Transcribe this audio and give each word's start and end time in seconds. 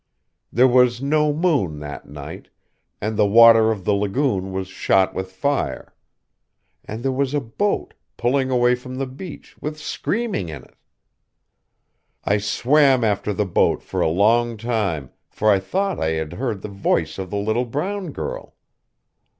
There 0.51 0.67
was 0.67 0.99
no 0.99 1.31
moon, 1.31 1.77
that 1.77 2.09
night; 2.09 2.49
and 2.99 3.15
the 3.15 3.27
water 3.27 3.69
of 3.69 3.85
the 3.85 3.93
lagoon 3.93 4.51
was 4.51 4.67
shot 4.67 5.13
with 5.13 5.31
fire. 5.31 5.93
And 6.83 7.03
there 7.03 7.11
was 7.11 7.35
a 7.35 7.39
boat, 7.39 7.93
pulling 8.17 8.49
away 8.49 8.73
from 8.73 8.95
the 8.95 9.05
beach, 9.05 9.55
with 9.61 9.77
screaming 9.79 10.49
in 10.49 10.63
it. 10.63 10.73
"I 12.23 12.39
swam 12.39 13.03
after 13.03 13.31
the 13.31 13.45
boat 13.45 13.83
for 13.83 14.01
a 14.01 14.09
long 14.09 14.57
time, 14.57 15.11
for 15.29 15.51
I 15.51 15.59
thought 15.59 15.99
I 15.99 16.09
had 16.13 16.33
heard 16.33 16.63
the 16.63 16.67
voice 16.67 17.19
of 17.19 17.29
the 17.29 17.37
little 17.37 17.65
brown 17.65 18.09
girl. 18.11 18.55